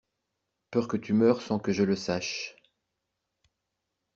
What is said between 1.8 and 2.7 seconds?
le sache.